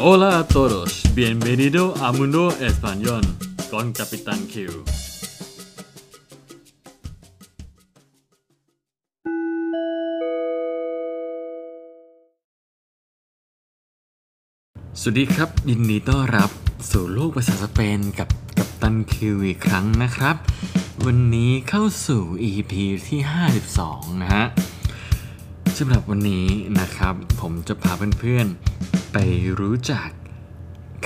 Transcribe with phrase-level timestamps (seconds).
[0.00, 3.22] Hola a todos, bienvenido a Mundo Español
[3.68, 4.54] con Capitán Q.
[15.00, 16.50] สวัสดีครับ ยินดีต้อนรับ
[16.90, 18.28] สู่โลกภาษาสเปนกับ
[18.58, 20.36] กับตันคิวอีกครั้งนะครับ
[21.06, 22.72] วันนี้เข้าสู่ EP
[23.08, 23.20] ที่
[23.70, 24.44] 52 นะฮะ
[25.78, 26.46] สำหรับวันนี้
[26.78, 28.58] นะครับ ผมจะพาเพื่อนๆ
[29.60, 30.08] รู้จัก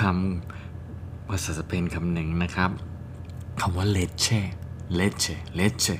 [0.00, 2.70] คำภาษาสเปนคำหนึ่งนะครับ
[3.60, 4.40] คำว่า leche
[4.98, 5.96] leche leche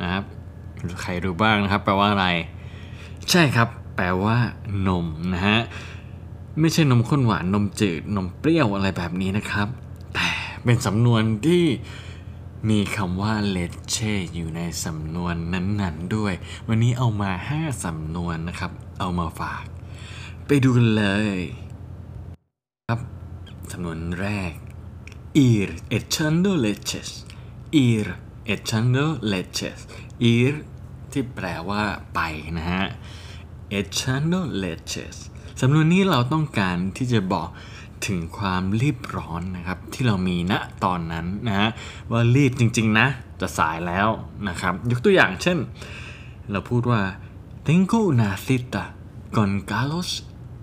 [0.00, 0.24] นะครับ
[1.00, 2.26] ใครรู้บ้างนะครับ แปลว่าอะไร
[3.30, 4.36] ใช่ครับ แปลว่า
[4.88, 5.58] นมนะฮะ
[6.60, 9.68] ไม่ใช่นมข้นหวานนมจืดนมเปรี้ยวอะไรแบบนี้นะครับ
[10.14, 10.28] แต่
[10.64, 11.64] เป็นสำนวนที่
[12.70, 16.32] มีคำว่า leche อยู่ในสำนวนนั้นๆด้วย
[16.68, 19.64] วันนี้เอามา 5 สำนวนนะครับ เอามาฝาก
[20.52, 21.06] ไปดูกันเล
[21.38, 21.40] ย
[22.88, 23.00] ครับ
[23.72, 24.52] สำนวนแรก
[25.48, 27.10] ir echando leches
[27.86, 28.06] ir
[28.54, 29.80] echando leches
[30.34, 30.54] ir
[31.12, 31.82] ที่แปลว่า
[32.14, 32.20] ไป
[32.56, 32.86] นะฮะ
[33.80, 35.16] echando leches
[35.60, 37.48] สำนวนนี้เราต้องการที่จะบอก
[38.06, 41.68] ถึงความรีบร้อนนะครับ ที่เรามีณตอนนั้นนะฮะ
[42.10, 43.06] ว่ารีบจริง ๆ นะ
[43.40, 44.08] จะสายแล้ว
[44.48, 45.58] นะครับ ยกตัวอย่างเช่น
[46.50, 47.00] เราพูดว่า
[47.66, 48.84] tengo una cita
[49.36, 50.10] con Carlos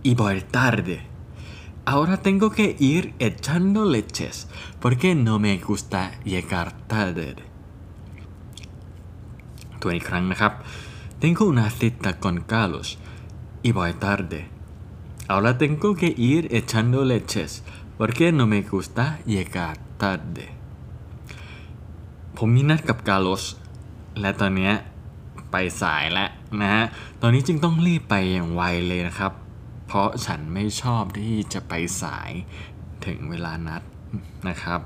[0.08, 0.96] y voy tarde
[1.84, 4.48] ahora tengo que ir echando leches
[4.80, 6.00] porque no me gusta
[6.32, 7.28] llegar tarde
[9.80, 10.52] ตัวอีกครั้งนะครับ
[11.22, 12.88] tengo una cita con Carlos
[13.66, 14.40] y voy tarde
[15.32, 17.50] ahora tengo que ir echando leches
[17.98, 20.46] porque no me gusta llegar tarde
[22.36, 23.44] ผมมีนัดกับกาโลส
[24.20, 24.74] และตอนเนี้ย
[25.50, 26.28] ไปสายแล้ว
[26.60, 26.84] นะฮะ
[27.20, 29.32] ตอนนี้จึงต้องรีบไปอย่างไวเลยนะครับ
[29.87, 32.31] เพราะฉันไม่ชอบที่จะไปสาย
[33.05, 33.83] ถึงเวลานัด
[34.49, 34.81] นะครับ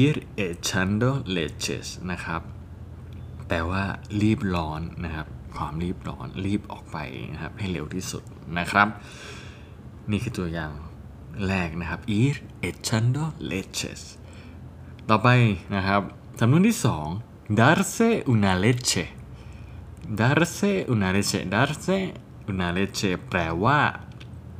[0.00, 2.42] ir echando leches นะครับ
[3.48, 3.84] แปลว่า
[4.22, 6.98] รีบร้อนนะครับ ความรีบร้อนรีบออกไป
[7.32, 8.22] นะครับ ให้เร็วที่สุด
[8.58, 8.88] นะครับ
[10.10, 10.72] นี่คือตัวอย่าง
[11.48, 12.34] แรกนะครับ ir
[12.68, 14.02] echando leches
[15.08, 15.28] ต่อไป
[15.74, 16.02] นะครับ
[16.40, 17.06] สำนวนที่สอง
[17.58, 19.04] darse una leche
[20.20, 21.98] darse una leche darse
[22.49, 23.79] una leche แปลว่า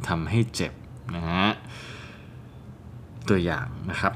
[0.08, 0.74] ทำให้เจ็บ
[1.16, 1.48] นะฮะ
[3.28, 4.14] ตัวอย่างนะครับ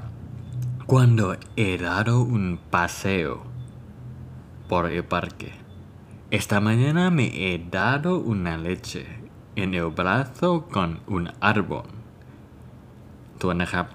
[0.92, 1.26] cuando
[1.60, 3.34] he dado un paseo
[4.70, 5.52] por el parque
[6.40, 9.04] esta mañana me he dado una leche
[9.62, 11.88] en el brazo con un árbol
[13.42, 13.88] ตัวนะครับ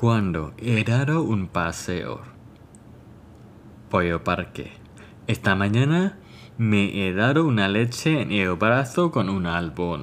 [0.00, 2.12] cuando he dado un paseo
[3.90, 4.66] por el parque
[5.32, 6.00] esta mañana
[6.59, 10.01] me he dado una leche en el brazo con un árbol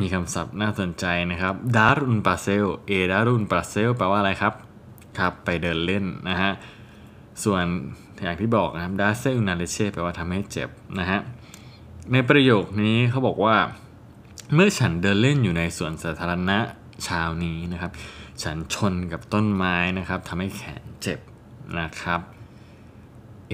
[0.00, 4.52] มีคำศัพท์น่าสนใจนะครับ dar un paseo e dar un paseo แปลว่าอะไรครับ
[5.18, 6.52] ครับไปเดินเล่นนะฮะ
[7.44, 7.64] ส่วน
[8.22, 10.68] อย่างที่บอกนะครับ darse una leche แปลว่าทำให้เจ็บ
[10.98, 11.20] นะฮะ
[12.12, 13.56] ในประโยคนี้เขาบอกว่า
[14.54, 16.58] เมื่อฉันเดินเล่นอยู่ในสวนสาธารณะ
[17.04, 17.92] เช้านี้นะครับ
[18.42, 21.18] ฉันชนกับต้นไม้นะครับทำให้แขนเจ็บ
[21.80, 22.20] นะครับ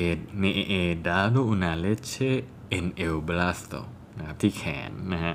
[0.05, 0.07] e
[0.41, 2.31] me he dado una leche
[2.77, 3.83] en el brazo
[4.19, 5.35] นะครับที่แขนนะฮะ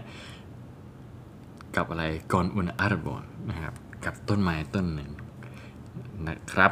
[1.76, 3.74] กับอะไรก่อนอุนอาร์บอนนะครับ
[4.06, 5.12] กับต้นไม้ต้นหนึ่ง
[6.28, 6.72] นะครับ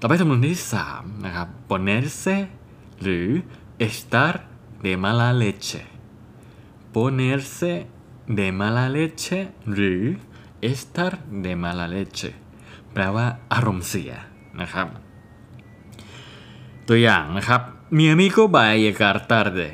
[0.00, 0.58] ต่อไปสำนวนที่
[0.92, 2.36] 3 นะครับ ponerse
[3.02, 3.28] หรือ
[3.86, 4.34] estar
[4.84, 5.82] de mala leche
[6.94, 7.72] ponerse
[8.38, 9.40] de mala leche
[9.74, 10.02] หรือ
[10.70, 11.12] estar
[11.44, 12.30] de mala leche
[12.92, 14.12] แปลว่าอารมณ์เสีย
[14.60, 14.86] นะครับ
[16.87, 17.61] ตัวอย่างนะครับ
[17.97, 19.67] mi amigo va a llegar tarde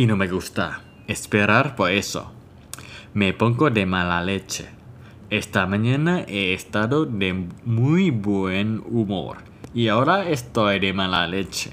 [0.00, 0.64] y no me gusta
[1.14, 2.22] esperar por eso
[3.20, 4.66] me pongo de mala leche
[5.40, 7.30] esta mañana he estado de
[7.64, 9.36] muy buen humor
[9.72, 11.72] y ahora estoy de mala leche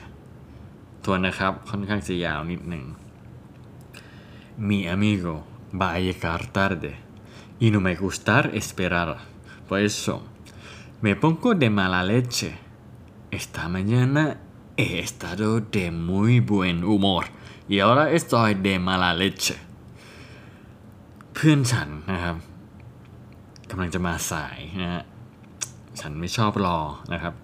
[1.06, 2.86] ตัวนะครับค่อนข้างจะยาวนิดหนึ่ง
[4.68, 5.34] mi amigo
[5.80, 6.92] va a llegar tarde
[7.64, 9.10] y no me gusta esperar
[9.68, 10.16] por eso
[11.04, 12.50] me pongo de mala leche
[13.39, 14.23] Esta mañana
[14.77, 17.25] he estado de muy buen humor
[17.73, 19.57] y ahora estoy de mala leche
[21.35, 22.37] เพื่อนฉันนะครับ
[23.71, 25.03] กำลังจะมาสายนะฮะ
[26.01, 26.79] ฉันไม่ชอบรอ
[27.13, 27.35] นะครับ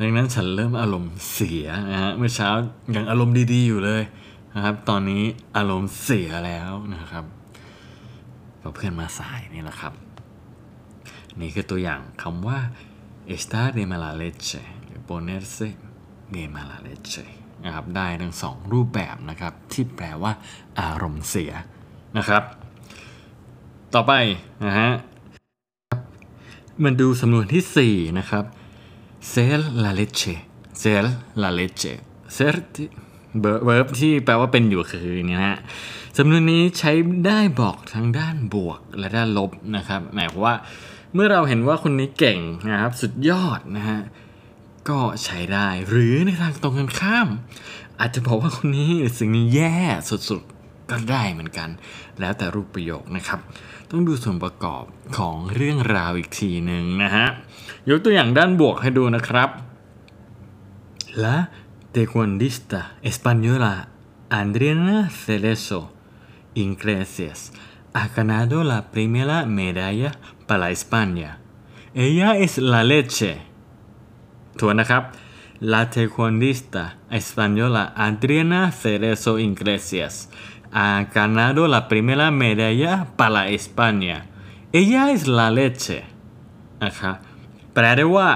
[0.00, 2.50] ดังนั้นฉันเริ่มอารมณ์เสียนะฮะเมื่อเช้า
[2.96, 4.02] ยังอารมณ์ดีๆอยู่เลย
[4.54, 5.22] นะครับ ตอนนี้
[5.56, 7.24] อารมณ์เสียแล้วนะครับ
[8.58, 9.92] เพราะเพื่อนมาสายนี่แหละครับ
[11.40, 12.58] นี่คือตัวอย่างคำว่า
[13.34, 14.62] estar de mala leche
[15.08, 15.68] ponerse
[16.34, 17.24] de mala leche
[17.64, 20.32] นะครับได้ทั้งสองรูปแบบนะครับ ที่แปลว่า
[20.80, 21.52] อารมณ์เสีย
[22.18, 22.42] นะครับ
[23.94, 24.12] ต่อไป
[24.66, 24.90] นะฮะ
[26.82, 28.44] มาดูสำนวนที่ 4 นะครับ
[29.32, 30.34] ser la leche
[30.82, 31.04] ser
[31.42, 31.92] la leche
[32.36, 32.54] ser
[33.64, 35.58] เวิร์บที่แปลว่าเป็นอยู่คือนี่นะฮะ
[36.18, 36.92] สำนวนนี้ใช้
[37.26, 40.54] ได้บอกทั้งด้านบวกและด้านลบนะครับ หมายความว่า
[41.14, 42.38] เมื่อเราเห็นว่าคนนี้เก่ง
[42.70, 44.00] นะครับ สุดยอดนะฮะ
[44.88, 47.28] ก็ใช้ได้ หรือในทางตรงกันข้าม
[48.00, 49.74] อาจจะบอกว่าคนนี้สิ่งนี้แย่
[50.10, 51.68] สุดๆ ก็ได้เหมือนกัน
[52.20, 53.40] แล้วแต่รูปประโยคนะครับ
[53.90, 54.84] ต้องดูส่วนประกอบ
[55.16, 57.26] ของเรื่องราวอีกทีหนึ่งนะฮะ
[57.90, 59.48] ยกตัวอย่างด้านบวกให้ดูนะครับ
[61.22, 61.36] La
[61.92, 62.80] taekwondista
[63.10, 63.74] española
[64.40, 65.80] Adriana Cerezo
[66.54, 67.52] Iglesias
[67.94, 70.10] ha ganado la primera medalla
[70.46, 71.38] para España.
[71.94, 73.32] Ella es la leche.
[74.60, 75.02] ทวนนะครับ
[75.72, 76.82] La taekwondista
[77.20, 80.14] española Adriana Cerezo Iglesias
[80.78, 84.16] ha ganado la primera medalla para España.
[84.80, 85.98] Ella es la leche.
[86.84, 87.16] นะครับ
[87.72, 88.28] แปลได้ว่า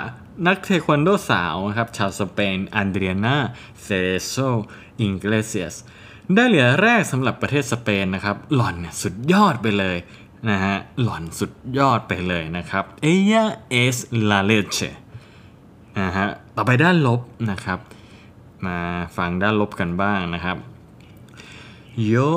[0.46, 3.36] นักเทควันโดสาวนะครับชาวสเปนอันเดรียนา
[3.82, 4.34] เซเรโซ
[5.00, 5.76] อิงเกลเซียส
[6.34, 9.96] ได้เหรียญแรกสำหรับประเทศสเปนนะครับ หล่อนสุดยอดไปเลย
[10.50, 13.44] นะฮะหล่อนสุดยอดไปเลยนะครับ ella
[13.84, 13.96] es
[14.30, 14.90] la leche
[15.99, 17.79] นะฮะต่อไปด้านลบนะครับ
[18.65, 18.77] มา
[19.17, 20.57] ฟังด้านลบกันบ้างนะครับ
[22.11, 22.27] yo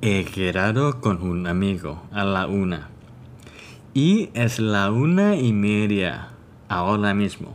[0.00, 2.80] he quedado con un amigo a la una
[4.06, 4.10] y
[4.44, 6.28] es la una y media
[6.68, 7.50] ahora mismo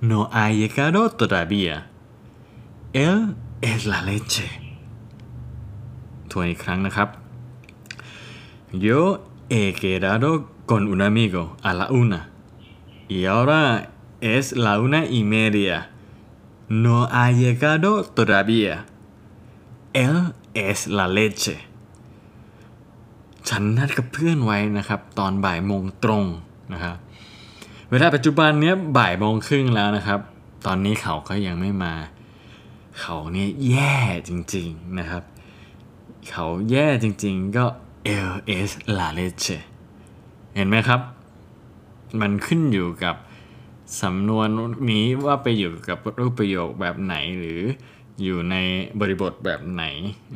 [0.00, 1.74] no ha llegado todavía
[2.92, 3.16] él
[3.70, 4.48] es la leche
[6.30, 7.08] ทวนอีกครั้งนะครับ
[8.86, 8.98] yo
[9.52, 10.28] he quedado
[10.70, 12.20] con un amigo a la una
[13.16, 13.60] y ahora
[14.33, 15.75] es la una y media
[16.83, 18.73] no ha llegado todavía
[20.05, 20.17] él
[20.67, 21.55] es la leche
[23.49, 26.25] ฉันนัดกับเพื่อนไว้นะครับ ตอนบ่ายโมงตรง
[26.73, 26.95] นะครับ
[27.89, 30.19] เวลาปัจจุบันเนี้ยบ่ายโมงครึ่งแล้วนะครับ
[30.65, 31.93] ตอนนี้เขาก็ยังไม่มา
[32.99, 33.95] เขาเนี่ยแย่
[34.27, 35.23] จริงๆนะครับ
[36.29, 37.65] เขาแย่จริงๆก็
[38.29, 38.33] L
[38.69, 39.57] S la leche
[40.55, 41.01] เห็นไหมครับ
[42.21, 43.15] มันขึ้นอยู่กับ
[44.01, 44.47] สำนวน
[44.91, 47.61] นี้ว่าไปอยู่กับรูปประโยคแบบไหนหรือ
[48.23, 48.55] อยู่ใน
[48.99, 49.83] บริบทแบบไหน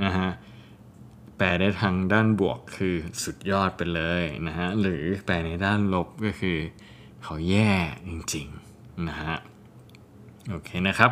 [0.04, 0.30] นะฮะ
[1.38, 6.58] แปลได้ทางด้านบวกคือสุดยอดไปเลยนะฮะหรือแปลในด้านลบก็คือ
[7.24, 7.72] เขาแย่
[8.08, 9.36] จริงๆนะฮะ
[10.50, 11.12] โอเคนะครับ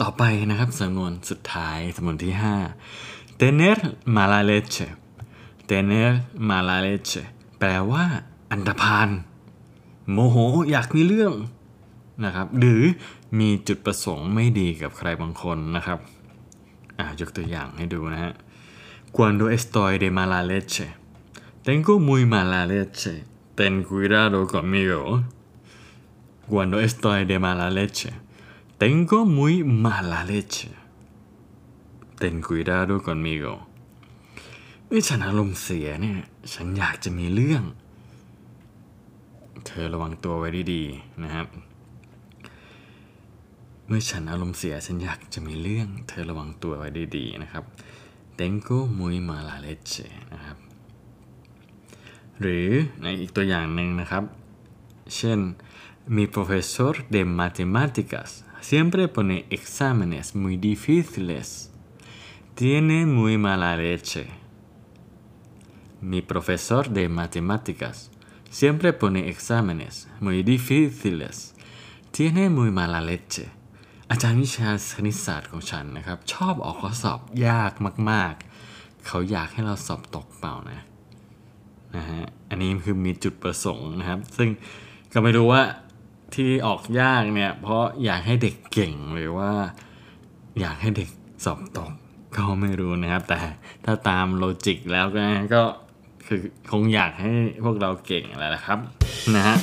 [0.00, 2.34] ต่อไปนะครับสำนวนสุดท้ายสำนวนที่
[2.86, 3.78] 5 tener
[4.16, 4.86] mala leche
[5.68, 6.10] tener
[6.48, 7.22] mala leche
[7.58, 8.04] แปลว่า
[8.50, 9.08] อันดพาน
[10.12, 10.36] โมโห
[10.70, 11.32] อยากมีเรื่อง
[12.24, 12.82] นะครับ หรือ
[13.38, 15.98] มีจุดประสงค์ไม่ดีกับใครบางคนนะครับ
[16.98, 18.34] อ่ายกตัวอย่างให้ดูนะฮะ
[19.16, 20.86] cuando estoy de mala leche
[21.66, 23.14] tengo muy mala leche
[23.58, 25.00] ten cuidado conmigo
[26.52, 28.10] cuando estoy de mala leche
[28.80, 30.70] tengo muy mala leche
[32.20, 33.54] ten cuidado conmigo
[34.86, 36.18] เมื่อฉันอารมณ์เสียเนี่ย
[36.52, 37.62] ฉันอยากจะมีเรื่อง
[39.68, 41.46] เธอระวังตัวไว้ดีๆนะครับ
[43.86, 47.64] เมื่อฉันอารมณ์เสียฉันอยากจะมีเรื่อง เธอระวังตัวไว้ดีๆนะครับ
[48.38, 50.56] tengo muy mala leche นะครับ
[52.40, 52.68] หรือ
[53.02, 54.24] ในอีกตัวอย่างหนึ่งนะครับ
[55.16, 55.40] เช่น
[56.14, 58.30] mi profesor de matemáticas
[58.68, 61.48] siempre pone exámenes muy difíciles
[62.58, 64.24] tiene muy mala leche
[66.10, 67.96] mi profesor de matemáticas
[68.50, 71.36] siempre pone exámenes muy difíciles
[72.14, 73.46] tiene muy mala leche
[74.10, 77.72] อาจารย์วิชาคณิตศาสตร์ของฉันนะครับ ชอบออกข้อสอบยาก
[78.10, 78.34] มาก
[78.70, 80.80] ๆ เขาอยากให้เราสอบตกเปล่านะ
[81.96, 84.48] นะฮะอันนี้คือมีจุดประสงค์นะครับ ซึ่ง
[85.12, 85.62] ก็ไม่รู้ว่า
[86.34, 89.52] ที่ออกยากเนี่ย เพราะอยากให้เด็กเก่งหรือว่า
[90.60, 91.10] อยากให้เด็ก
[91.44, 91.92] สอบตก
[92.36, 93.40] ก็ไม่รู้นะครับ แต่
[93.84, 95.24] ถ้าตามโลจิกแล้วก็
[95.54, 95.62] ก็
[96.28, 97.30] คือคงอยากให้
[97.64, 98.78] พวกเราเก่งแหละครับ
[99.34, 99.56] นะฮะ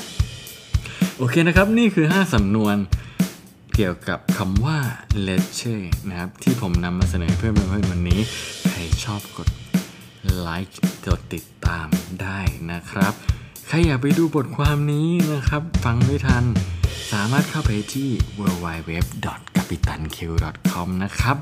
[1.17, 2.75] โอเคนะครับนี่คือ 5สำนวน
[3.75, 4.77] เกี่ยวกับคำว่า
[5.27, 5.75] leche
[6.09, 8.19] นะครับ ที่ผมนำมาเสนอเพื่อนเพื่อนวันนี้
[8.69, 9.49] ใครชอบกด
[10.39, 11.87] ไลค์กดติดตาม
[12.21, 12.39] ได้
[12.71, 13.13] นะครับ
[13.67, 16.43] ใครอยากไปดูบทความนี้นะครับ ฟังไม่ทัน
[17.11, 21.37] สามารถเข้าไปที่ www.capitanq.com นะครับ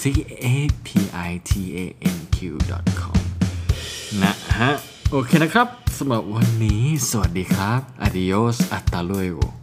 [0.00, 0.02] c
[0.44, 0.46] a
[0.86, 0.88] p
[1.28, 1.78] i t a
[2.14, 3.27] n q.com
[4.22, 4.70] นะฮะ
[5.10, 5.66] โอเคนะครับ
[5.98, 9.57] สำหรับวันนี้สวัสดีครับ adios hasta luego